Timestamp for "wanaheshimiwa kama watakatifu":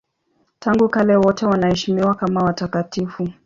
1.45-3.27